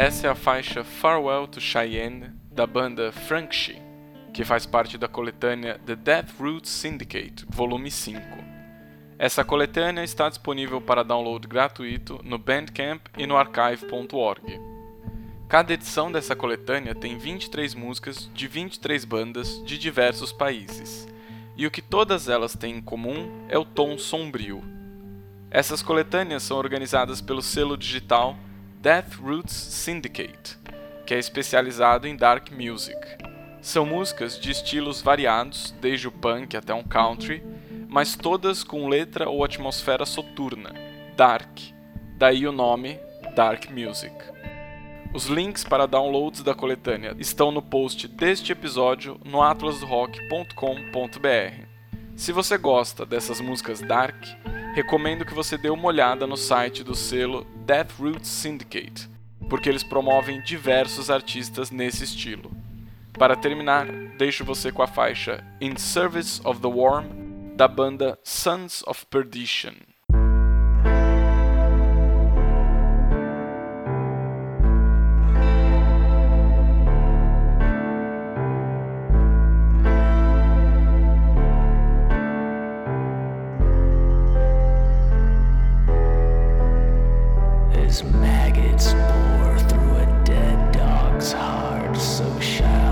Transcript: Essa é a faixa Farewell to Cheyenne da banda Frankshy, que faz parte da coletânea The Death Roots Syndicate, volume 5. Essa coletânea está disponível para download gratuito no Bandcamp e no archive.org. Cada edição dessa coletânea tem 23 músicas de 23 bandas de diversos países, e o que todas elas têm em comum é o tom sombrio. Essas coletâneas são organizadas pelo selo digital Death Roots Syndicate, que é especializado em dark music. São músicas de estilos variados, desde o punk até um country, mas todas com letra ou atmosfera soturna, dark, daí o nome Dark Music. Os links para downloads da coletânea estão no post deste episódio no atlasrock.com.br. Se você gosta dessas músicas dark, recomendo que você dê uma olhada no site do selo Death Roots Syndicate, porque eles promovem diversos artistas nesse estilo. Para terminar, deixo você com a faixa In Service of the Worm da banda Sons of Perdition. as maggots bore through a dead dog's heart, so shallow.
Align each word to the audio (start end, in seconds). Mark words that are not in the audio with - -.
Essa 0.00 0.28
é 0.28 0.30
a 0.30 0.34
faixa 0.34 0.82
Farewell 0.82 1.46
to 1.46 1.60
Cheyenne 1.60 2.30
da 2.50 2.66
banda 2.66 3.12
Frankshy, 3.12 3.76
que 4.32 4.46
faz 4.46 4.64
parte 4.64 4.96
da 4.96 5.06
coletânea 5.06 5.78
The 5.84 5.94
Death 5.94 6.40
Roots 6.40 6.70
Syndicate, 6.70 7.44
volume 7.46 7.90
5. 7.90 8.18
Essa 9.18 9.44
coletânea 9.44 10.02
está 10.02 10.30
disponível 10.30 10.80
para 10.80 11.02
download 11.02 11.46
gratuito 11.46 12.18
no 12.24 12.38
Bandcamp 12.38 13.08
e 13.18 13.26
no 13.26 13.36
archive.org. 13.36 14.58
Cada 15.46 15.74
edição 15.74 16.10
dessa 16.10 16.34
coletânea 16.34 16.94
tem 16.94 17.18
23 17.18 17.74
músicas 17.74 18.30
de 18.32 18.48
23 18.48 19.04
bandas 19.04 19.62
de 19.66 19.76
diversos 19.76 20.32
países, 20.32 21.06
e 21.58 21.66
o 21.66 21.70
que 21.70 21.82
todas 21.82 22.26
elas 22.26 22.56
têm 22.56 22.76
em 22.76 22.80
comum 22.80 23.44
é 23.50 23.58
o 23.58 23.66
tom 23.66 23.98
sombrio. 23.98 24.64
Essas 25.50 25.82
coletâneas 25.82 26.42
são 26.42 26.56
organizadas 26.56 27.20
pelo 27.20 27.42
selo 27.42 27.76
digital 27.76 28.34
Death 28.80 29.16
Roots 29.16 29.52
Syndicate, 29.52 30.56
que 31.06 31.12
é 31.12 31.18
especializado 31.18 32.08
em 32.08 32.16
dark 32.16 32.50
music. 32.50 32.98
São 33.60 33.84
músicas 33.84 34.40
de 34.40 34.50
estilos 34.50 35.02
variados, 35.02 35.74
desde 35.82 36.08
o 36.08 36.10
punk 36.10 36.56
até 36.56 36.72
um 36.72 36.82
country, 36.82 37.42
mas 37.86 38.16
todas 38.16 38.64
com 38.64 38.88
letra 38.88 39.28
ou 39.28 39.44
atmosfera 39.44 40.06
soturna, 40.06 40.72
dark, 41.14 41.60
daí 42.16 42.46
o 42.46 42.52
nome 42.52 42.98
Dark 43.36 43.70
Music. 43.70 44.14
Os 45.12 45.26
links 45.26 45.62
para 45.62 45.84
downloads 45.84 46.42
da 46.42 46.54
coletânea 46.54 47.14
estão 47.18 47.52
no 47.52 47.60
post 47.60 48.08
deste 48.08 48.50
episódio 48.50 49.20
no 49.26 49.42
atlasrock.com.br. 49.42 51.66
Se 52.16 52.32
você 52.32 52.56
gosta 52.56 53.04
dessas 53.04 53.42
músicas 53.42 53.82
dark, 53.82 54.24
recomendo 54.74 55.24
que 55.24 55.34
você 55.34 55.58
dê 55.58 55.68
uma 55.68 55.88
olhada 55.88 56.26
no 56.26 56.36
site 56.36 56.84
do 56.84 56.94
selo 56.94 57.44
Death 57.66 57.92
Roots 57.98 58.28
Syndicate, 58.28 59.08
porque 59.48 59.68
eles 59.68 59.82
promovem 59.82 60.40
diversos 60.42 61.10
artistas 61.10 61.70
nesse 61.70 62.04
estilo. 62.04 62.50
Para 63.18 63.36
terminar, 63.36 63.86
deixo 64.16 64.44
você 64.44 64.70
com 64.70 64.82
a 64.82 64.86
faixa 64.86 65.44
In 65.60 65.76
Service 65.76 66.40
of 66.44 66.60
the 66.60 66.68
Worm 66.68 67.54
da 67.56 67.66
banda 67.66 68.18
Sons 68.22 68.82
of 68.86 69.04
Perdition. 69.06 69.74
as 87.90 88.04
maggots 88.04 88.92
bore 88.92 89.58
through 89.68 89.96
a 89.96 90.22
dead 90.24 90.72
dog's 90.72 91.32
heart, 91.32 91.96
so 91.96 92.38
shallow. 92.38 92.89